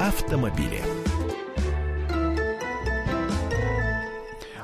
автомобили. 0.00 0.80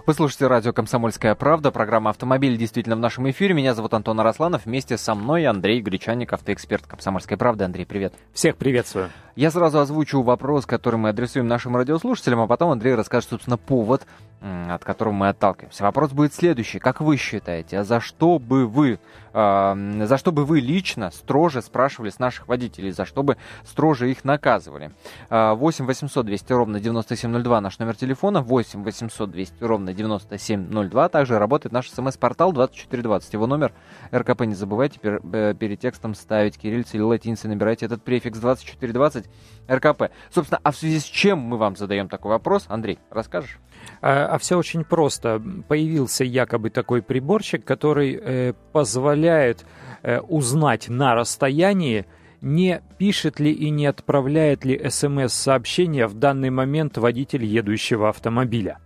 Вы 0.06 0.14
слушаете 0.14 0.46
радио 0.46 0.72
«Комсомольская 0.72 1.34
правда», 1.34 1.70
программа 1.70 2.10
«Автомобиль» 2.10 2.56
действительно 2.56 2.96
в 2.96 3.00
нашем 3.00 3.28
эфире. 3.28 3.52
Меня 3.52 3.74
зовут 3.74 3.92
Антон 3.92 4.18
Арасланов, 4.20 4.64
вместе 4.64 4.96
со 4.96 5.14
мной 5.14 5.44
Андрей 5.44 5.82
Гречаник, 5.82 6.32
автоэксперт 6.32 6.86
«Комсомольской 6.86 7.36
правды». 7.36 7.64
Андрей, 7.64 7.84
привет. 7.84 8.14
Всех 8.32 8.56
приветствую. 8.56 9.10
Я 9.34 9.50
сразу 9.50 9.80
озвучу 9.80 10.22
вопрос, 10.22 10.64
который 10.64 10.96
мы 10.96 11.10
адресуем 11.10 11.48
нашим 11.48 11.76
радиослушателям, 11.76 12.40
а 12.40 12.46
потом 12.46 12.70
Андрей 12.70 12.94
расскажет, 12.94 13.28
собственно, 13.28 13.58
повод, 13.58 14.06
от 14.40 14.84
которого 14.84 15.12
мы 15.12 15.28
отталкиваемся. 15.28 15.82
Вопрос 15.82 16.12
будет 16.12 16.34
следующий. 16.34 16.78
Как 16.78 17.00
вы 17.00 17.16
считаете, 17.16 17.78
а 17.78 17.84
за 17.84 18.00
что 18.00 18.38
бы 18.38 18.66
вы, 18.66 18.98
э, 19.32 20.04
за 20.06 20.18
что 20.18 20.32
бы 20.32 20.44
вы 20.44 20.60
лично 20.60 21.10
строже 21.10 21.62
спрашивали 21.62 22.10
с 22.10 22.18
наших 22.18 22.48
водителей, 22.48 22.90
за 22.90 23.06
что 23.06 23.22
бы 23.22 23.36
строже 23.64 24.10
их 24.10 24.24
наказывали? 24.24 24.92
8 25.30 25.86
800 25.86 26.26
200 26.26 26.52
ровно 26.52 26.80
9702 26.80 27.60
наш 27.60 27.78
номер 27.78 27.96
телефона, 27.96 28.40
8 28.42 28.84
800 28.84 29.30
200 29.30 29.64
ровно 29.64 29.92
9702. 29.92 31.08
Также 31.08 31.38
работает 31.38 31.72
наш 31.72 31.90
смс-портал 31.90 32.52
2420. 32.52 33.32
Его 33.32 33.46
номер 33.46 33.72
РКП 34.14 34.42
не 34.42 34.54
забывайте 34.54 34.98
пер, 35.00 35.20
э, 35.32 35.54
перед 35.58 35.80
текстом 35.80 36.14
ставить 36.14 36.58
кириллицы 36.58 36.96
или 36.96 37.02
латиницы, 37.02 37.48
набирайте 37.48 37.86
этот 37.86 38.02
префикс 38.02 38.38
2420 38.38 39.26
РКП. 39.68 40.10
Собственно, 40.30 40.60
а 40.62 40.70
в 40.70 40.76
связи 40.76 41.00
с 41.00 41.04
чем 41.04 41.38
мы 41.38 41.56
вам 41.56 41.76
задаем 41.76 42.08
такой 42.08 42.30
вопрос? 42.30 42.66
Андрей, 42.68 42.98
расскажешь? 43.10 43.58
А, 44.00 44.26
а 44.26 44.38
все 44.38 44.56
очень 44.56 44.84
просто. 44.84 45.42
Появился 45.68 46.24
якобы 46.24 46.70
такой 46.70 47.02
приборчик, 47.02 47.64
который 47.64 48.18
э, 48.20 48.52
позволяет 48.72 49.64
э, 50.02 50.20
узнать 50.20 50.88
на 50.88 51.14
расстоянии, 51.14 52.06
не 52.40 52.82
пишет 52.98 53.40
ли 53.40 53.50
и 53.52 53.70
не 53.70 53.86
отправляет 53.86 54.64
ли 54.64 54.88
смс-сообщение 54.88 56.06
в 56.06 56.14
данный 56.14 56.50
момент 56.50 56.98
водитель 56.98 57.44
едущего 57.44 58.08
автомобиля. 58.08 58.78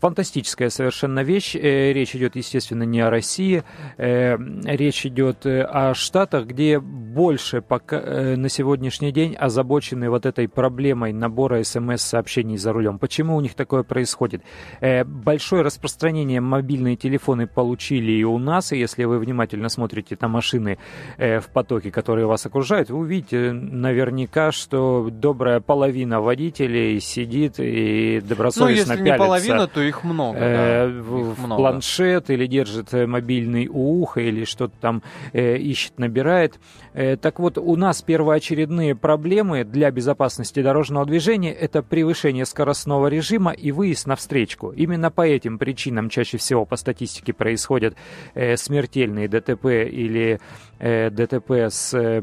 Фантастическая 0.00 0.70
совершенно 0.70 1.24
вещь. 1.24 1.56
Э, 1.56 1.92
речь 1.92 2.14
идет, 2.14 2.36
естественно, 2.36 2.84
не 2.84 3.00
о 3.00 3.10
России. 3.10 3.64
Э, 3.96 4.36
речь 4.64 5.04
идет 5.04 5.44
э, 5.44 5.62
о 5.62 5.92
Штатах, 5.94 6.46
где 6.46 6.78
больше 6.78 7.60
пока, 7.62 8.00
на 8.36 8.48
сегодняшний 8.48 9.10
день 9.10 9.34
озабочены 9.34 10.08
вот 10.08 10.24
этой 10.24 10.48
проблемой 10.48 11.12
набора 11.12 11.62
смс-сообщений 11.64 12.56
за 12.56 12.72
рулем. 12.72 12.98
Почему 12.98 13.36
у 13.36 13.40
них 13.40 13.54
такое 13.54 13.82
происходит? 13.82 14.42
Большое 14.80 15.62
распространение 15.62 16.40
мобильные 16.40 16.96
телефоны 16.96 17.46
получили 17.46 18.12
и 18.12 18.24
у 18.24 18.38
нас. 18.38 18.72
И 18.72 18.78
если 18.78 19.04
вы 19.04 19.18
внимательно 19.18 19.68
смотрите 19.68 20.16
на 20.20 20.28
машины 20.28 20.78
в 21.16 21.44
потоке, 21.52 21.90
которые 21.90 22.26
вас 22.26 22.46
окружают, 22.46 22.90
вы 22.90 22.98
увидите 22.98 23.52
наверняка, 23.52 24.52
что 24.52 25.08
добрая 25.10 25.60
половина 25.60 26.20
водителей 26.20 27.00
сидит 27.00 27.58
и 27.58 28.20
добросовестно 28.20 28.66
ну, 28.68 28.70
если 28.70 29.04
пялится. 29.04 29.12
не 29.12 29.18
половина, 29.18 29.66
то 29.66 29.87
их 29.88 30.04
много, 30.04 30.38
э, 30.38 30.86
да. 30.86 31.02
в, 31.02 31.20
их 31.20 31.38
в 31.38 31.44
много. 31.44 31.60
планшет 31.60 32.30
или 32.30 32.46
держит 32.46 32.94
э, 32.94 33.06
мобильный 33.06 33.68
у 33.68 34.02
уха 34.02 34.20
или 34.20 34.44
что-то 34.44 34.74
там 34.80 35.02
э, 35.32 35.56
ищет, 35.56 35.98
набирает. 35.98 36.60
Э, 36.94 37.16
так 37.16 37.38
вот, 37.38 37.58
у 37.58 37.76
нас 37.76 38.02
первоочередные 38.02 38.94
проблемы 38.94 39.64
для 39.64 39.90
безопасности 39.90 40.62
дорожного 40.62 41.06
движения– 41.06 41.52
это 41.54 41.82
превышение 41.82 42.44
скоростного 42.44 43.08
режима 43.08 43.52
и 43.52 43.72
выезд 43.72 44.06
на 44.06 44.16
встречку. 44.16 44.70
Именно 44.70 45.10
по 45.10 45.26
этим 45.26 45.58
причинам 45.58 46.08
чаще 46.08 46.38
всего 46.38 46.64
по 46.64 46.76
статистике 46.76 47.32
происходят 47.32 47.96
э, 48.34 48.56
смертельные 48.56 49.28
ДТП 49.28 49.66
или 49.66 50.40
э, 50.78 51.10
ДТП 51.10 51.52
с 51.70 51.94
э, 51.94 52.22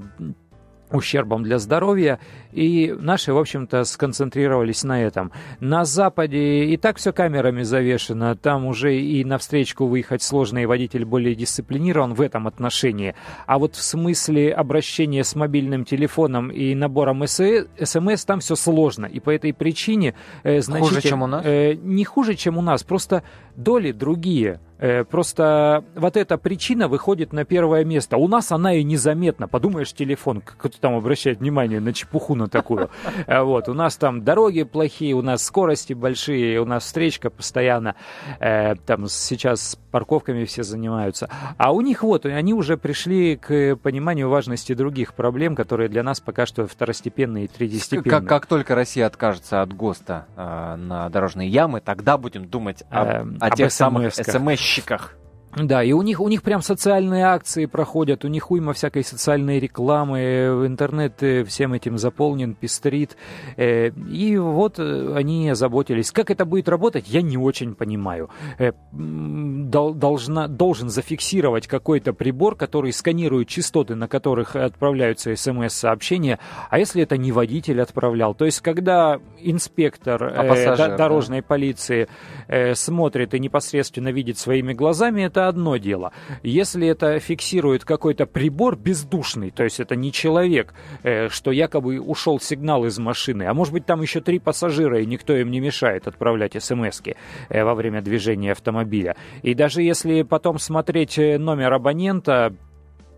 ущербом 0.92 1.44
для 1.44 1.60
здоровья, 1.60 2.20
и 2.52 2.96
наши, 2.98 3.34
в 3.34 3.38
общем-то, 3.38 3.84
сконцентрировались 3.84 4.84
на 4.84 5.02
этом. 5.02 5.32
На 5.60 5.86
Западе 5.86 6.66
и 6.66 6.78
так 6.78 6.98
все 6.98 7.12
камерами 7.12 7.64
завешено, 7.64 8.36
там 8.36 8.66
уже 8.66 9.00
и 9.00 9.24
на 9.26 9.38
встречку 9.38 9.88
выехать 9.88 10.22
сложно, 10.22 10.60
и 10.60 10.66
водитель 10.66 11.06
более 11.06 11.36
дисциплинирован 11.36 12.14
в 12.14 12.22
этом 12.22 12.48
отношении. 12.48 13.16
А 13.46 13.60
вот 13.60 13.76
в 13.76 13.82
смысле 13.82 14.54
обращения 14.54 15.24
с 15.24 15.36
мобильным 15.36 15.86
телефоном 15.86 16.50
и 16.50 16.76
набором 16.76 17.26
СМС 17.28 18.26
там 18.26 18.40
все 18.40 18.56
сложно, 18.56 19.06
и 19.06 19.20
по 19.20 19.30
этой 19.30 19.54
причине 19.54 20.16
э, 20.44 20.62
значительно... 20.62 20.96
Хуже, 20.96 21.10
чем 21.10 21.22
у 21.24 21.28
нас? 21.28 21.46
Э, 21.46 21.74
не 21.74 22.06
хуже, 22.06 22.36
чем 22.36 22.58
у 22.58 22.62
нас, 22.62 22.84
просто 22.84 23.24
доли 23.56 23.92
другие. 23.92 24.60
Э, 24.78 25.04
просто 25.04 25.84
вот 25.96 26.18
эта 26.18 26.38
причина 26.38 26.88
выходит 26.88 27.34
на 27.34 27.46
первое 27.46 27.86
место. 27.86 28.18
У 28.18 28.28
нас 28.28 28.52
она 28.52 28.74
и 28.74 28.84
незаметна. 28.84 29.48
Подумаешь, 29.48 29.94
телефон, 29.94 30.42
кто-то 30.42 30.80
там 30.80 30.96
обращает 30.96 31.40
внимание 31.40 31.80
на 31.80 31.94
чепуху 31.94 32.36
на 32.36 32.48
такую. 32.48 32.90
Э, 33.28 33.42
вот, 33.42 33.70
у 33.70 33.74
нас 33.74 33.96
там 33.96 34.24
дороги 34.24 34.64
плохие, 34.64 35.14
у 35.16 35.22
нас 35.22 35.44
скорости 35.44 35.94
большие, 35.94 36.60
у 36.60 36.66
нас 36.66 36.84
встречка 36.84 37.30
постоянно. 37.30 37.96
Э, 38.40 38.76
там 38.86 39.08
сейчас 39.08 39.78
парковками 39.92 40.44
все 40.44 40.64
занимаются. 40.64 41.30
А 41.58 41.72
у 41.72 41.82
них 41.82 42.04
вот, 42.04 42.26
они 42.26 42.54
уже 42.54 42.78
пришли 42.78 43.38
к 43.38 43.78
пониманию 43.78 44.30
важности 44.30 44.74
других 44.74 45.14
проблем, 45.14 45.56
которые 45.56 45.88
для 45.88 46.04
нас 46.04 46.20
пока 46.20 46.46
что 46.46 46.68
второстепенные 46.68 47.46
и 47.46 47.48
третьестепенные. 47.48 48.12
Как, 48.12 48.28
как 48.28 48.46
только 48.46 48.76
Россия 48.76 49.06
откажется 49.06 49.62
от 49.62 49.74
ГОСТа 49.74 50.26
э, 50.36 50.76
на 50.76 51.10
дорожные 51.10 51.48
ямы, 51.48 51.80
тогда 51.80 52.18
будем 52.18 52.46
думать 52.48 52.84
об, 52.90 53.08
э, 53.08 53.38
о 53.40 53.50
тех 53.52 53.72
самых 53.72 54.14
смс-щиках. 54.66 55.16
Да, 55.56 55.84
и 55.84 55.94
у 55.94 56.02
них, 56.02 56.20
у 56.20 56.28
них 56.28 56.44
прям 56.44 56.62
социальные 56.62 57.26
акции 57.26 57.66
проходят, 57.66 58.26
у 58.26 58.28
них 58.28 58.52
уйма 58.52 58.74
всякой 58.74 59.06
социальной 59.06 59.60
рекламы, 59.60 60.20
интернет 60.66 61.24
э, 61.24 61.46
всем 61.46 61.72
этим 61.74 61.98
заполнен, 61.98 62.56
пестрит. 62.56 63.16
Э, 63.56 63.90
и 63.90 64.38
вот 64.38 64.80
э, 64.80 65.14
они 65.16 65.50
озаботились. 65.50 66.12
Как 66.12 66.30
это 66.30 66.44
будет 66.44 66.68
работать, 66.68 67.08
я 67.08 67.22
не 67.22 67.38
очень 67.38 67.74
понимаю. 67.74 68.30
Должна, 68.92 70.48
должен 70.50 70.90
зафиксировать 70.90 71.68
какой-то 71.68 72.12
прибор, 72.12 72.56
который 72.56 72.92
сканирует 72.92 73.48
частоты, 73.48 73.96
на 73.96 74.10
которых 74.10 74.58
отправляются 74.58 75.34
смс-сообщения. 75.36 76.38
А 76.70 76.80
если 76.80 77.02
это 77.02 77.16
не 77.16 77.32
водитель 77.32 77.82
отправлял? 77.82 78.36
То 78.36 78.44
есть, 78.44 78.60
когда 78.60 79.20
инспектор 79.40 80.34
а 80.36 80.44
пассажир, 80.44 80.98
дорожной 80.98 81.40
да? 81.40 81.48
полиции 81.48 82.08
смотрит 82.74 83.34
и 83.34 83.40
непосредственно 83.40 84.10
видит 84.10 84.38
своими 84.38 84.74
глазами, 84.74 85.22
это 85.22 85.45
одно 85.48 85.78
дело. 85.78 86.12
Если 86.44 86.88
это 86.88 87.20
фиксирует 87.20 87.86
какой-то 87.86 88.26
прибор 88.26 88.76
бездушный, 88.76 89.52
то 89.52 89.64
есть 89.64 89.80
это 89.80 89.96
не 89.96 90.12
человек, 90.12 90.74
э, 91.04 91.30
что 91.30 91.52
якобы 91.52 92.00
ушел 92.00 92.40
сигнал 92.40 92.86
из 92.86 92.98
машины, 93.00 93.44
а 93.44 93.54
может 93.54 93.74
быть 93.74 93.86
там 93.86 94.02
еще 94.02 94.22
три 94.22 94.40
пассажира, 94.40 95.00
и 95.00 95.06
никто 95.06 95.36
им 95.36 95.52
не 95.52 95.60
мешает 95.60 96.08
отправлять 96.08 96.62
смс 96.62 97.02
э, 97.50 97.64
во 97.64 97.76
время 97.76 98.02
движения 98.02 98.52
автомобиля. 98.52 99.16
И 99.42 99.54
даже 99.54 99.82
если 99.82 100.24
потом 100.24 100.60
смотреть 100.60 101.18
э, 101.18 101.38
номер 101.38 101.74
абонента, 101.74 102.54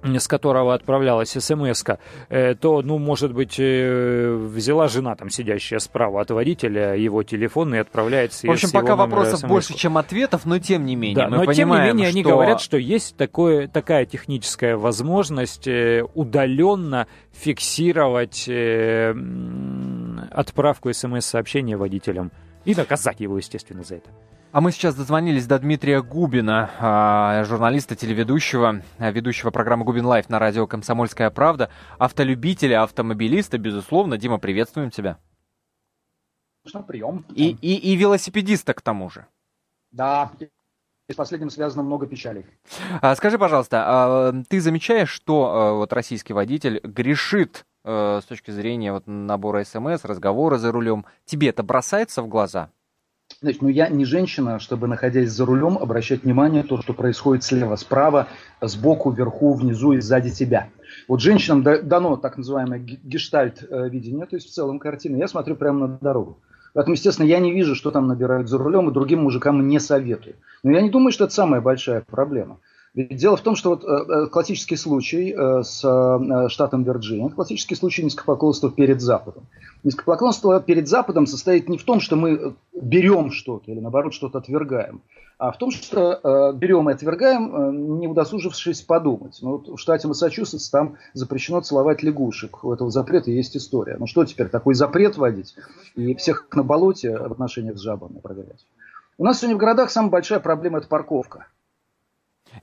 с 0.04 0.28
которого 0.28 0.74
отправлялась 0.74 1.30
смс 1.30 1.84
э, 2.30 2.56
то, 2.56 2.82
ну, 2.82 2.98
может 2.98 3.34
быть, 3.34 3.56
э, 3.60 4.36
взяла 4.36 4.88
жена, 4.88 5.16
там, 5.16 5.30
сидящая 5.30 5.80
справа 5.80 6.22
от 6.22 6.32
водителя, 6.32 6.96
его 6.96 7.24
телефон 7.24 7.76
и 7.76 7.78
отправляется 7.78 8.48
В 8.48 8.52
общем, 8.52 8.72
пока 8.72 8.96
вопросов 8.96 9.48
больше, 9.48 9.76
чем 9.76 9.98
ответов, 9.98 10.46
но 10.46 10.60
тем 10.60 10.86
не 10.86 10.96
менее, 10.96 11.16
да, 11.16 11.30
мы 11.30 11.38
но 11.38 11.46
понимаем, 11.46 11.90
тем 11.90 11.98
не 11.98 12.04
менее, 12.04 12.10
что... 12.10 12.16
они 12.16 12.24
говорят, 12.24 12.62
что 12.62 12.78
есть 12.78 13.18
такое, 13.18 13.68
такая 13.68 14.06
техническая 14.06 14.78
возможность 14.78 15.68
э, 15.68 16.04
удаленно 16.14 17.08
фиксировать 17.34 18.50
отправку 20.32 20.92
смс-сообщения 20.94 21.78
водителям 21.78 22.32
и 22.68 22.76
наказать 22.76 23.22
его, 23.22 23.38
естественно, 23.38 23.82
за 23.82 23.96
это. 23.96 24.10
А 24.52 24.60
мы 24.60 24.74
сейчас 24.74 24.94
дозвонились 24.94 25.48
до 25.48 25.58
Дмитрия 25.58 26.02
Губина, 26.02 26.70
а, 26.80 27.44
журналиста, 27.46 27.96
телеведущего, 27.96 28.84
а, 28.98 29.12
ведущего 29.12 29.52
программы 29.52 29.86
«Губин 29.86 30.06
Live» 30.06 30.28
на 30.28 30.38
радио 30.38 30.68
«Комсомольская 30.68 31.30
правда», 31.30 31.70
автолюбителя, 31.98 32.84
автомобилиста, 32.84 33.58
безусловно. 33.58 34.18
Дима, 34.18 34.38
приветствуем 34.38 34.92
тебя. 34.92 35.18
Прием. 36.88 37.26
И, 37.34 37.52
и, 37.62 37.76
и 37.76 37.96
велосипедиста 37.96 38.74
к 38.74 38.82
тому 38.82 39.10
же. 39.10 39.26
Да, 39.92 40.34
и 41.08 41.14
с 41.14 41.16
последним 41.16 41.50
связано 41.50 41.84
много 41.84 42.06
печалей. 42.06 42.46
А, 43.02 43.16
скажи, 43.16 43.40
пожалуйста, 43.40 44.44
ты 44.50 44.60
замечаешь, 44.60 45.10
что 45.10 45.78
вот 45.78 45.94
российский 45.94 46.34
водитель 46.34 46.82
грешит 46.84 47.66
с 47.88 48.26
точки 48.28 48.52
зрения 48.52 48.92
вот 48.92 49.04
набора 49.08 49.64
смс, 49.64 50.04
разговора 50.04 50.58
за 50.58 50.72
рулем? 50.72 51.06
Тебе 51.26 51.50
это 51.50 51.64
бросается 51.64 52.22
в 52.22 52.28
глаза? 52.28 52.70
Значит, 53.42 53.62
ну 53.62 53.68
я 53.68 53.88
не 53.90 54.06
женщина, 54.06 54.60
чтобы, 54.60 54.88
находясь 54.88 55.30
за 55.30 55.46
рулем, 55.46 55.78
обращать 55.78 56.24
внимание 56.24 56.64
на 56.64 56.68
то, 56.68 56.82
что 56.82 56.94
происходит 56.94 57.44
слева, 57.44 57.76
справа, 57.76 58.28
сбоку, 58.62 59.12
вверху, 59.12 59.54
внизу 59.54 59.94
и 59.94 60.00
сзади 60.00 60.32
тебя. 60.32 60.70
Вот 61.08 61.22
женщинам 61.22 61.64
дано 61.64 62.18
так 62.18 62.38
называемое 62.38 62.80
гештальт-видение, 62.80 64.26
то 64.26 64.36
есть 64.36 64.48
в 64.50 64.54
целом 64.54 64.80
картина. 64.80 65.18
Я 65.18 65.28
смотрю 65.28 65.56
прямо 65.56 65.88
на 65.88 65.98
дорогу. 65.98 66.40
Поэтому, 66.74 66.96
естественно, 66.96 67.26
я 67.26 67.40
не 67.40 67.54
вижу, 67.54 67.76
что 67.76 67.92
там 67.92 68.08
набирают 68.08 68.50
за 68.50 68.58
рулем, 68.58 68.90
и 68.90 68.94
другим 68.94 69.24
мужикам 69.24 69.68
не 69.68 69.80
советую. 69.80 70.36
Но 70.64 70.72
я 70.72 70.82
не 70.82 70.90
думаю, 70.90 71.12
что 71.12 71.26
это 71.26 71.34
самая 71.34 71.62
большая 71.62 72.02
проблема. 72.02 72.60
Ведь 72.98 73.16
дело 73.16 73.38
в 73.38 73.42
том, 73.42 73.56
что 73.56 73.70
вот 73.70 73.84
э, 73.84 74.26
классический 74.26 74.76
случай 74.76 75.32
э, 75.32 75.62
с 75.62 75.86
э, 75.86 76.50
штатом 76.50 76.82
Вирджиния, 76.82 77.30
классический 77.30 77.76
случай 77.76 78.04
низкопоклонства 78.04 78.72
перед 78.72 79.02
Западом. 79.02 79.44
Низкопоклонство 79.84 80.60
перед 80.60 80.88
Западом 80.88 81.28
состоит 81.28 81.70
не 81.70 81.78
в 81.78 81.84
том, 81.84 82.00
что 82.00 82.16
мы 82.16 82.56
берем 82.74 83.30
что-то 83.30 83.72
или 83.72 83.80
наоборот 83.80 84.16
что-то 84.16 84.40
отвергаем, 84.40 85.04
а 85.38 85.52
в 85.52 85.60
том, 85.60 85.70
что 85.70 86.20
э, 86.24 86.54
берем 86.58 86.90
и 86.90 86.94
отвергаем, 86.94 87.56
э, 87.56 87.72
не 88.00 88.08
удосужившись 88.08 88.82
подумать. 88.82 89.38
Ну, 89.44 89.58
вот 89.58 89.68
в 89.68 89.78
штате 89.78 90.08
Массачусетс 90.08 90.68
там 90.72 90.96
запрещено 91.14 91.62
целовать 91.62 92.02
лягушек. 92.02 92.64
У 92.64 92.74
этого 92.74 92.90
запрета 92.90 93.30
есть 93.30 93.56
история. 93.56 93.98
Ну 94.00 94.08
что 94.08 94.26
теперь, 94.26 94.50
такой 94.50 94.74
запрет 94.74 95.18
вводить 95.18 95.54
и 95.94 96.16
всех 96.16 96.48
на 96.52 96.64
болоте 96.64 97.16
в 97.16 97.32
отношениях 97.32 97.78
с 97.78 97.82
жабами 97.82 98.18
проверять? 98.18 98.66
У 99.20 99.24
нас 99.24 99.38
сегодня 99.38 99.56
в 99.56 99.60
городах 99.60 99.92
самая 99.92 100.10
большая 100.10 100.40
проблема– 100.40 100.78
это 100.80 100.88
парковка. 100.88 101.46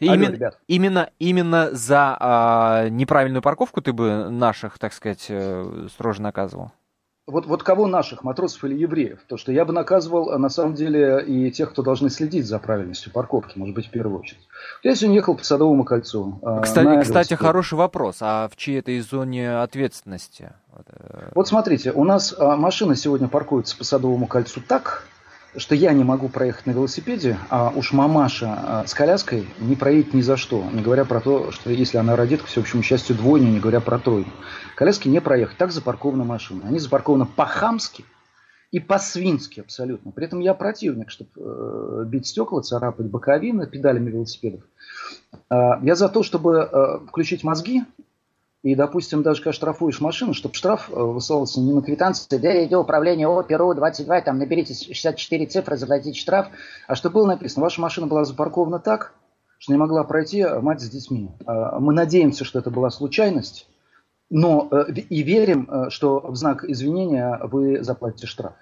Именно, 0.00 0.52
именно, 0.66 1.10
именно 1.18 1.68
за 1.72 2.16
а, 2.18 2.88
неправильную 2.88 3.42
парковку 3.42 3.80
ты 3.80 3.92
бы 3.92 4.28
наших, 4.30 4.78
так 4.78 4.92
сказать, 4.92 5.26
э, 5.28 5.88
строже 5.90 6.22
наказывал? 6.22 6.72
Вот, 7.26 7.46
вот 7.46 7.62
кого 7.62 7.86
наших, 7.86 8.22
матросов 8.22 8.64
или 8.64 8.74
евреев? 8.74 9.20
То, 9.26 9.38
что 9.38 9.50
я 9.50 9.64
бы 9.64 9.72
наказывал, 9.72 10.30
а 10.30 10.38
на 10.38 10.50
самом 10.50 10.74
деле, 10.74 11.24
и 11.26 11.50
тех, 11.50 11.70
кто 11.70 11.82
должны 11.82 12.10
следить 12.10 12.46
за 12.46 12.58
правильностью 12.58 13.12
парковки, 13.12 13.56
может 13.56 13.74
быть, 13.74 13.86
в 13.86 13.90
первую 13.90 14.20
очередь. 14.20 14.46
Я 14.82 14.94
сегодня 14.94 15.16
ехал 15.16 15.34
по 15.34 15.42
Садовому 15.42 15.84
кольцу. 15.84 16.38
А, 16.42 16.60
кстати, 16.60 17.02
кстати 17.02 17.32
хороший 17.32 17.74
вопрос. 17.74 18.18
А 18.20 18.48
в 18.52 18.56
чьей 18.56 18.80
этой 18.80 19.00
зоне 19.00 19.56
ответственности? 19.56 20.52
Вот 21.34 21.48
смотрите, 21.48 21.92
у 21.92 22.04
нас 22.04 22.34
а, 22.36 22.56
машина 22.56 22.94
сегодня 22.94 23.28
паркуется 23.28 23.74
по 23.78 23.84
Садовому 23.84 24.26
кольцу 24.26 24.60
так, 24.60 25.06
что 25.56 25.74
я 25.74 25.92
не 25.92 26.04
могу 26.04 26.28
проехать 26.28 26.66
на 26.66 26.72
велосипеде, 26.72 27.38
а 27.48 27.72
уж 27.74 27.92
мамаша 27.92 28.54
а, 28.56 28.86
с 28.86 28.94
коляской 28.94 29.46
не 29.58 29.76
проедет 29.76 30.14
ни 30.14 30.20
за 30.20 30.36
что, 30.36 30.64
не 30.72 30.82
говоря 30.82 31.04
про 31.04 31.20
то, 31.20 31.50
что 31.52 31.70
если 31.70 31.98
она 31.98 32.16
родит, 32.16 32.42
к 32.42 32.46
всеобщему 32.46 32.82
счастью, 32.82 33.16
двойню, 33.16 33.50
не 33.50 33.60
говоря 33.60 33.80
про 33.80 33.98
тройню. 33.98 34.30
Коляски 34.74 35.08
не 35.08 35.20
проехать, 35.20 35.56
так 35.56 35.70
запаркованы 35.70 36.24
машины. 36.24 36.62
Они 36.64 36.78
запаркованы 36.78 37.26
по-хамски 37.26 38.04
и 38.72 38.80
по-свински 38.80 39.60
абсолютно. 39.60 40.10
При 40.10 40.26
этом 40.26 40.40
я 40.40 40.54
противник, 40.54 41.10
чтобы 41.10 41.30
э, 41.36 42.04
бить 42.06 42.26
стекла, 42.26 42.60
царапать 42.60 43.06
боковины 43.06 43.68
педалями 43.68 44.10
велосипедов. 44.10 44.62
Э, 45.50 45.74
я 45.82 45.94
за 45.94 46.08
то, 46.08 46.24
чтобы 46.24 46.68
э, 46.70 47.06
включить 47.06 47.44
мозги 47.44 47.84
и, 48.64 48.74
допустим, 48.74 49.22
даже 49.22 49.42
когда 49.42 49.52
штрафуешь 49.52 50.00
машину, 50.00 50.32
чтобы 50.32 50.54
штраф 50.54 50.88
э, 50.90 50.94
высылался 50.94 51.60
не 51.60 51.74
на 51.74 51.82
квитанции, 51.82 52.38
да, 52.38 52.64
иди 52.64 52.74
управление 52.74 53.28
О, 53.28 53.42
Перу, 53.42 53.74
22, 53.74 54.22
там 54.22 54.38
наберите 54.38 54.72
64 54.72 55.46
цифры, 55.46 55.76
заплатите 55.76 56.18
штраф, 56.18 56.48
а 56.88 56.94
чтобы 56.94 57.16
было 57.16 57.26
написано, 57.26 57.62
ваша 57.62 57.82
машина 57.82 58.06
была 58.06 58.24
запаркована 58.24 58.78
так, 58.78 59.12
что 59.58 59.74
не 59.74 59.78
могла 59.78 60.02
пройти 60.04 60.42
мать 60.46 60.80
с 60.80 60.88
детьми. 60.88 61.30
А, 61.44 61.78
мы 61.78 61.92
надеемся, 61.92 62.46
что 62.46 62.58
это 62.58 62.70
была 62.70 62.88
случайность, 62.88 63.68
но 64.30 64.66
э, 64.70 64.92
и 64.92 65.22
верим, 65.22 65.68
э, 65.70 65.90
что 65.90 66.20
в 66.20 66.34
знак 66.34 66.64
извинения 66.64 67.38
вы 67.42 67.84
заплатите 67.84 68.26
штраф. 68.26 68.54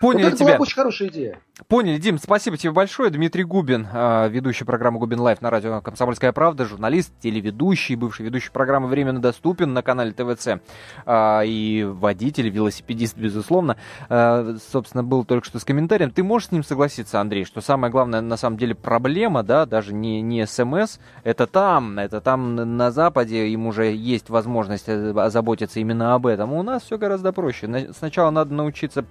Поняли 0.00 0.24
вот 0.24 0.28
это 0.28 0.36
тебя. 0.38 0.46
была 0.46 0.58
очень 0.58 0.74
хорошая 0.74 1.08
идея. 1.08 1.38
Поняли, 1.66 1.98
Дим, 1.98 2.18
спасибо 2.18 2.56
тебе 2.56 2.70
большое. 2.70 3.10
Дмитрий 3.10 3.42
Губин, 3.42 3.88
а, 3.92 4.28
ведущий 4.28 4.64
программы 4.64 5.00
Губин 5.00 5.18
Live 5.18 5.42
на 5.42 5.50
радио 5.50 5.80
«Комсомольская 5.80 6.32
правда», 6.32 6.64
журналист, 6.64 7.12
телеведущий, 7.20 7.96
бывший 7.96 8.26
ведущий 8.26 8.50
программы 8.50 8.86
«Временно 8.86 9.20
доступен» 9.20 9.72
на 9.72 9.82
канале 9.82 10.12
ТВЦ. 10.12 10.60
А, 11.04 11.42
и 11.44 11.82
водитель, 11.84 12.48
велосипедист, 12.48 13.16
безусловно. 13.16 13.76
А, 14.08 14.56
собственно, 14.70 15.02
был 15.02 15.24
только 15.24 15.46
что 15.46 15.58
с 15.58 15.64
комментарием. 15.64 16.12
Ты 16.12 16.22
можешь 16.22 16.48
с 16.48 16.52
ним 16.52 16.62
согласиться, 16.62 17.20
Андрей, 17.20 17.44
что 17.44 17.60
самая 17.60 17.90
главная 17.90 18.20
на 18.20 18.36
самом 18.36 18.56
деле 18.56 18.76
проблема, 18.76 19.42
да, 19.42 19.66
даже 19.66 19.92
не, 19.92 20.22
не 20.22 20.46
СМС, 20.46 20.98
это 21.24 21.48
там, 21.48 21.98
это 21.98 22.20
там 22.20 22.54
на 22.76 22.92
Западе, 22.92 23.48
им 23.48 23.66
уже 23.66 23.92
есть 23.92 24.30
возможность 24.30 24.88
э, 24.88 25.10
озаботиться 25.10 25.80
именно 25.80 26.14
об 26.14 26.26
этом. 26.26 26.52
У 26.52 26.62
нас 26.62 26.84
все 26.84 26.98
гораздо 26.98 27.32
проще. 27.32 27.88
Сначала 27.96 28.30
надо 28.30 28.54
научиться 28.54 29.04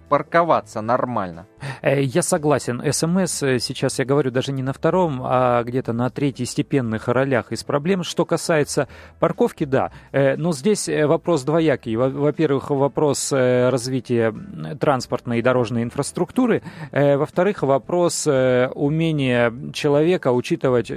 парковаться 0.47 0.81
нормально. 0.81 1.45
Э, 1.81 2.01
я 2.01 2.21
согласен. 2.21 2.81
СМС 2.91 3.43
э, 3.43 3.59
сейчас 3.59 3.99
я 3.99 4.05
говорю 4.05 4.31
даже 4.31 4.51
не 4.51 4.63
на 4.63 4.73
втором, 4.73 5.21
а 5.23 5.63
где-то 5.63 5.93
на 5.93 6.09
третьестепенных 6.09 7.07
ролях 7.07 7.51
из 7.51 7.63
проблем. 7.63 8.03
Что 8.03 8.25
касается 8.25 8.87
парковки, 9.19 9.65
да. 9.65 9.91
Э, 10.11 10.37
но 10.37 10.53
здесь 10.53 10.87
вопрос 10.87 11.43
двоякий. 11.43 11.95
Во-первых, 11.95 12.69
вопрос 12.69 13.31
развития 13.31 14.33
транспортной 14.79 15.39
и 15.39 15.41
дорожной 15.41 15.83
инфраструктуры. 15.83 16.61
Во-вторых, 16.91 17.63
вопрос 17.63 18.27
умения 18.27 19.53
человека 19.73 20.31
учитывать 20.31 20.91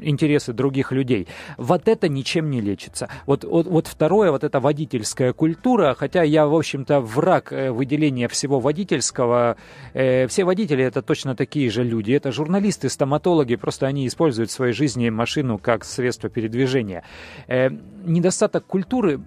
интересы 0.00 0.52
других 0.52 0.92
людей. 0.92 1.28
Вот 1.56 1.88
это 1.88 2.08
ничем 2.08 2.50
не 2.50 2.60
лечится. 2.60 3.08
Вот, 3.26 3.44
вот, 3.44 3.66
вот 3.66 3.86
второе, 3.86 4.30
вот 4.30 4.44
эта 4.44 4.60
водительская 4.60 5.32
культура, 5.32 5.94
хотя 5.98 6.22
я, 6.22 6.46
в 6.46 6.54
общем-то, 6.54 7.00
враг 7.00 7.50
выделения 7.50 8.28
всего 8.28 8.60
водительского, 8.62 9.56
все 9.92 10.44
водители 10.44 10.82
это 10.84 11.02
точно 11.02 11.36
такие 11.36 11.70
же 11.70 11.84
люди. 11.84 12.12
Это 12.12 12.32
журналисты, 12.32 12.88
стоматологи, 12.88 13.56
просто 13.56 13.86
они 13.86 14.06
используют 14.06 14.50
в 14.50 14.54
своей 14.54 14.72
жизни 14.72 15.10
машину 15.10 15.58
как 15.58 15.84
средство 15.84 16.30
передвижения. 16.30 17.04
Э, 17.46 17.70
недостаток 18.04 18.66
культуры 18.66 19.20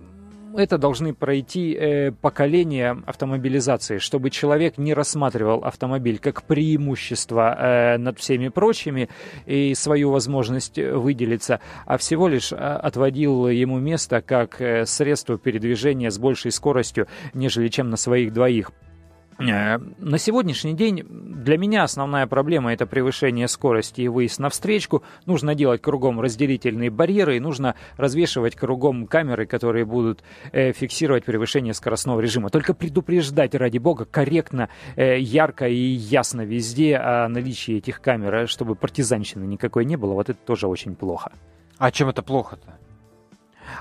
это 0.58 0.78
должны 0.78 1.14
пройти 1.14 1.74
э, 1.74 2.12
поколения 2.12 2.98
автомобилизации, 3.06 3.98
чтобы 3.98 4.30
человек 4.30 4.78
не 4.78 4.94
рассматривал 4.94 5.66
автомобиль 5.66 6.18
как 6.18 6.44
преимущество 6.44 7.56
э, 7.58 7.98
над 7.98 8.20
всеми 8.20 8.48
прочими 8.48 9.10
и 9.46 9.76
свою 9.76 10.12
возможность 10.12 10.78
выделиться, 10.78 11.60
а 11.86 11.98
всего 11.98 12.28
лишь 12.30 12.54
э, 12.54 12.56
отводил 12.56 13.50
ему 13.50 13.80
место 13.80 14.22
как 14.22 14.62
э, 14.62 14.86
средство 14.86 15.38
передвижения 15.38 16.10
с 16.10 16.18
большей 16.18 16.52
скоростью, 16.52 17.08
нежели 17.34 17.68
чем 17.68 17.90
на 17.90 17.98
своих 17.98 18.32
двоих. 18.32 18.72
Э, 19.38 19.78
на 19.78 20.18
сегодняшний 20.18 20.74
день 20.74 21.04
для 21.10 21.58
меня 21.58 21.84
основная 21.84 22.26
проблема 22.28 22.72
это 22.72 22.86
превышение 22.86 23.48
скорости 23.48 24.02
и 24.02 24.08
выезд 24.08 24.40
на 24.40 24.50
встречку. 24.50 25.04
Нужно 25.26 25.56
делать 25.56 25.82
кругом 25.82 26.22
разделительные 26.22 26.90
барьеры 26.90 27.38
и 27.38 27.40
нужно 27.40 27.76
развешивать 27.98 28.56
кругом 28.56 29.08
камеры, 29.08 29.46
которые 29.46 29.86
будут 29.86 30.24
э, 30.52 30.72
фиксировать 30.72 31.26
превышение 31.26 31.74
скоростного 31.74 32.22
режима. 32.22 32.50
Только 32.50 32.74
предупреждать, 32.74 33.56
ради 33.56 33.78
бога, 33.78 34.06
корректно, 34.06 34.70
э, 34.96 35.20
ярко 35.20 35.68
и 35.68 35.76
ясно 35.76 36.42
везде 36.42 36.96
о 36.96 37.28
наличии 37.28 37.78
этих 37.78 38.02
камер, 38.02 38.48
чтобы 38.48 38.76
партизанщины 38.76 39.44
никакой 39.44 39.86
не 39.86 39.98
было. 39.98 40.14
Вот 40.14 40.30
это 40.30 40.40
тоже 40.46 40.68
очень 40.68 40.96
плохо. 40.96 41.32
А 41.78 41.92
чем 41.92 42.08
это 42.08 42.22
плохо-то? 42.22 42.85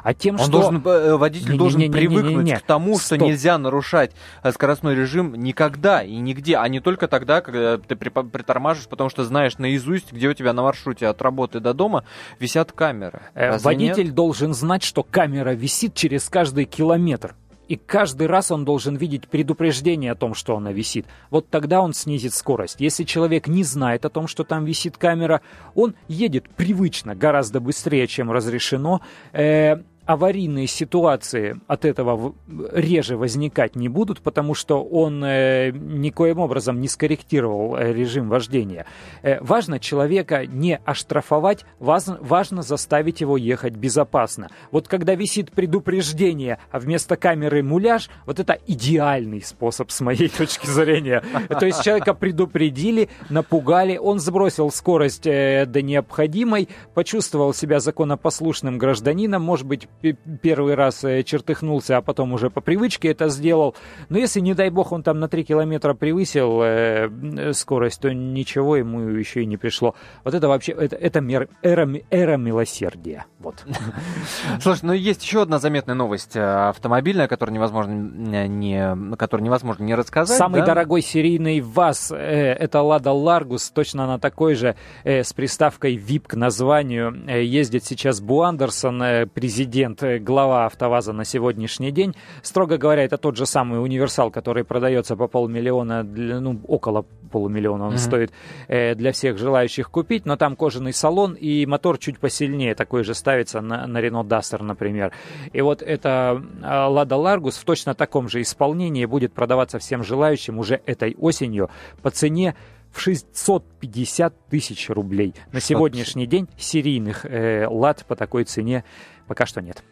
А 0.03 0.15
тем, 0.15 0.37
Он 0.37 0.41
что... 0.41 0.51
Должен, 0.51 0.83
э, 0.85 1.17
водитель 1.17 1.53
не, 1.53 1.59
должен 1.59 1.81
не, 1.81 1.89
не, 1.89 1.93
привыкнуть 1.93 2.31
не, 2.31 2.37
не, 2.37 2.51
не. 2.53 2.57
к 2.57 2.63
тому, 2.63 2.99
что 2.99 3.17
Стоп. 3.17 3.23
нельзя 3.29 3.59
нарушать 3.59 4.13
э, 4.43 4.53
скоростной 4.53 4.95
режим 4.95 5.35
никогда 5.35 6.03
и 6.03 6.17
нигде, 6.17 6.57
а 6.57 6.69
не 6.69 6.81
только 6.81 7.09
тогда, 7.09 7.41
когда 7.41 7.79
ты 7.79 7.97
притормаживаешь, 7.97 8.89
потому 8.89 9.11
что 9.11 9.25
знаешь 9.25 9.59
наизусть, 9.59 10.13
где 10.13 10.29
у 10.29 10.35
тебя 10.35 10.53
на 10.53 10.63
маршруте 10.63 11.07
от 11.07 11.21
работы 11.23 11.61
до 11.61 11.75
дома 11.75 12.05
висят 12.39 12.73
камеры. 12.73 13.23
Э, 13.35 13.59
водитель 13.59 14.07
нет? 14.07 14.15
должен 14.15 14.55
знать, 14.55 14.83
что 14.83 15.03
камера 15.03 15.51
висит 15.51 15.95
через 15.95 16.29
каждый 16.29 16.65
километр. 16.65 17.35
И 17.69 17.77
каждый 17.77 18.27
раз 18.27 18.51
он 18.51 18.65
должен 18.65 18.97
видеть 18.97 19.29
предупреждение 19.29 20.13
о 20.13 20.15
том, 20.15 20.35
что 20.35 20.57
она 20.57 20.73
висит. 20.73 21.07
Вот 21.31 21.49
тогда 21.49 21.81
он 21.81 21.95
снизит 21.95 22.35
скорость. 22.35 22.81
Если 22.81 23.05
человек 23.05 23.49
не 23.49 23.65
знает 23.65 24.05
о 24.05 24.11
том, 24.11 24.27
что 24.27 24.45
там 24.45 24.65
висит 24.65 24.99
камера, 24.99 25.41
он 25.75 25.95
едет 26.09 26.49
привычно, 26.49 27.15
гораздо 27.15 27.61
быстрее, 27.61 28.07
чем 28.07 28.31
разрешено. 28.31 29.01
Э, 29.33 29.77
аварийные 30.07 30.67
ситуации 30.67 31.61
от 31.67 31.85
этого 31.85 32.35
реже 32.73 33.17
возникать 33.17 33.75
не 33.75 33.89
будут, 33.89 34.21
потому 34.21 34.55
что 34.55 34.83
он 34.83 35.25
э, 35.25 35.71
никоим 35.71 36.41
образом 36.41 36.81
не 36.81 36.89
скорректировал 36.89 37.77
э, 37.77 37.93
режим 37.93 38.29
вождения. 38.29 38.87
Э, 39.23 39.41
важно 39.41 39.81
человека 39.81 40.47
не 40.47 40.77
оштрафовать, 40.85 41.65
важно, 41.79 42.63
заставить 42.63 43.21
его 43.21 43.37
ехать 43.37 43.75
безопасно. 43.75 44.51
Вот 44.71 44.89
когда 44.89 45.15
висит 45.15 45.53
предупреждение, 45.53 46.59
а 46.71 46.79
вместо 46.79 47.17
камеры 47.17 47.63
муляж, 47.63 48.11
вот 48.27 48.39
это 48.41 48.59
идеальный 48.67 49.43
способ 49.43 49.91
с 49.91 50.01
моей 50.01 50.29
точки 50.29 50.67
зрения. 50.67 51.23
То 51.49 51.67
есть 51.67 51.83
человека 51.83 52.15
предупредили, 52.15 53.09
напугали, 53.31 53.97
он 53.97 54.19
сбросил 54.19 54.71
скорость 54.71 55.25
до 55.25 55.83
необходимой, 55.83 56.69
почувствовал 56.95 57.55
себя 57.55 57.81
законопослушным 57.81 58.79
гражданином, 58.79 59.43
может 59.43 59.67
быть, 59.67 59.89
первый 60.01 60.75
раз 60.75 61.05
э, 61.05 61.23
чертыхнулся, 61.23 61.97
а 61.97 62.03
потом 62.03 62.33
уже 62.33 62.51
по 62.51 62.61
привычке 62.61 63.09
это 63.09 63.29
сделал. 63.29 63.75
Но 64.09 64.19
если, 64.19 64.41
не 64.41 64.55
дай 64.55 64.71
бог, 64.71 64.93
он 64.93 65.03
там 65.03 65.21
на 65.21 65.29
3 65.29 65.45
километра 65.45 65.95
превысил 65.95 66.61
э, 66.63 67.53
скорость, 67.53 68.01
то 68.01 68.13
ничего 68.13 68.77
ему 68.77 69.01
еще 69.01 69.43
и 69.43 69.47
не 69.47 69.57
пришло. 69.57 69.95
Вот 70.25 70.35
это 70.35 70.49
вообще, 70.49 70.73
это, 70.73 70.97
это 70.97 71.21
мер, 71.21 71.49
эра, 71.63 71.89
эра 72.11 72.37
милосердия. 72.37 73.27
Вот. 73.39 73.65
Слушай, 74.61 74.81
ну 74.85 74.93
есть 74.93 75.23
еще 75.23 75.43
одна 75.43 75.59
заметная 75.59 75.95
новость 75.95 76.37
э, 76.37 76.41
автомобильная, 76.41 77.29
которую 77.29 77.55
невозможно 77.55 78.47
не, 78.47 79.17
которую 79.17 79.45
невозможно 79.45 79.85
не 79.85 79.95
рассказать. 79.95 80.37
Самый 80.37 80.61
да? 80.61 80.69
дорогой 80.69 81.03
серийный 81.03 81.61
ВАЗ 81.61 82.13
э, 82.13 82.17
это 82.17 82.83
Лада 82.83 83.13
Ларгус, 83.13 83.71
точно 83.71 84.07
на 84.07 84.19
такой 84.19 84.55
же 84.55 84.77
э, 85.05 85.23
с 85.23 85.33
приставкой 85.33 85.97
VIP 85.97 86.29
к 86.29 86.35
названию. 86.35 87.25
Э, 87.27 87.45
ездит 87.45 87.85
сейчас 87.85 88.21
Бу 88.21 88.43
Андерсон, 88.43 89.03
э, 89.03 89.27
президент, 89.27 89.84
э, 89.85 90.19
глава 90.19 90.67
АвтоВАЗа 90.67 91.13
на 91.13 91.25
сегодняшний 91.25 91.91
день. 91.91 92.15
Строго 92.43 92.79
говоря, 92.79 93.05
это 93.05 93.19
тот 93.19 93.37
же 93.37 93.47
самый 93.47 93.83
универсал, 93.83 94.31
который 94.31 94.65
продается 94.65 95.17
по 95.17 95.29
полмиллиона, 95.29 96.05
для, 96.05 96.41
ну, 96.41 96.61
около 96.67 97.05
полумиллиона 97.31 97.87
он 97.87 97.95
mm-hmm. 97.95 97.99
стоит 97.99 98.33
э, 98.69 98.95
для 98.95 99.13
всех 99.13 99.39
желающих 99.39 99.91
купить, 99.91 100.27
но 100.27 100.37
там 100.37 100.57
кожаный 100.57 100.93
салон 100.93 101.35
и 101.35 101.67
мотор 101.67 101.99
чуть 101.99 102.19
посильнее, 102.19 102.75
такой 102.75 103.05
же 103.05 103.15
ставится 103.15 103.61
на, 103.61 103.87
на 103.87 103.99
Renault 103.99 104.29
Duster, 104.29 104.63
например. 104.63 105.13
И 105.53 105.61
вот 105.61 105.83
это 105.83 106.43
Lada 106.63 107.19
Largus 107.19 107.61
в 107.61 107.65
точно 107.65 107.95
таком 107.95 108.29
же 108.29 108.41
исполнении 108.41 109.05
будет 109.05 109.33
продаваться 109.33 109.79
всем 109.79 110.05
желающим 110.05 110.59
уже 110.59 110.81
этой 110.87 111.17
осенью 111.19 111.71
по 112.03 112.11
цене 112.11 112.55
в 112.95 113.01
650 113.01 114.49
тысяч 114.49 114.89
рублей. 114.89 115.35
На 115.53 115.61
сегодняшний 115.61 116.27
день 116.27 116.49
серийных 116.57 117.27
э, 117.27 117.67
лад 117.69 118.05
по 118.07 118.15
такой 118.15 118.45
цене 118.45 118.85
пока 119.27 119.47
что 119.47 119.61
нет. 119.61 119.83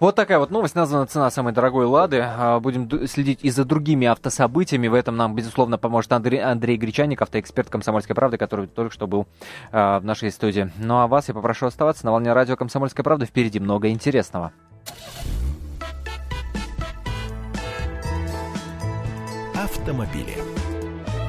Вот 0.00 0.14
такая 0.14 0.38
вот 0.38 0.50
новость, 0.50 0.74
названа 0.74 1.06
«Цена 1.06 1.30
самой 1.30 1.52
дорогой 1.52 1.84
Лады». 1.84 2.22
А, 2.24 2.58
будем 2.58 3.06
следить 3.06 3.40
и 3.42 3.50
за 3.50 3.66
другими 3.66 4.06
автособытиями. 4.06 4.88
В 4.88 4.94
этом 4.94 5.16
нам, 5.16 5.34
безусловно, 5.34 5.76
поможет 5.76 6.12
Андрей, 6.12 6.40
Андрей 6.40 6.78
Гречаник, 6.78 7.20
автоэксперт 7.20 7.68
«Комсомольской 7.68 8.14
правды», 8.14 8.38
который 8.38 8.66
только 8.66 8.94
что 8.94 9.06
был 9.06 9.26
э, 9.72 9.98
в 9.98 10.04
нашей 10.04 10.30
студии. 10.30 10.70
Ну 10.78 11.00
а 11.00 11.06
вас 11.06 11.28
я 11.28 11.34
попрошу 11.34 11.66
оставаться 11.66 12.06
на 12.06 12.12
волне 12.12 12.32
радио 12.32 12.56
«Комсомольская 12.56 13.04
правда». 13.04 13.26
Впереди 13.26 13.60
много 13.60 13.90
интересного. 13.90 14.52
Автомобили 19.54 20.38